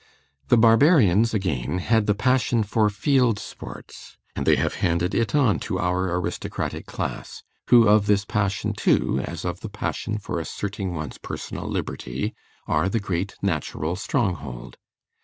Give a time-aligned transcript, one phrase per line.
[0.47, 5.59] The Barbarians, again, had the passion for field sports; and they have handed it on
[5.69, 10.95] to our aristocratic class, who of this passion, too, as of the passion for asserting
[10.95, 12.33] one's personal liberty,
[12.67, 14.75] are the great natural stronghold.